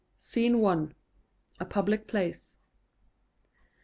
_SCENE 0.17 0.87
I. 0.89 0.95
A 1.59 1.65
public 1.65 2.07
place. 2.07 2.55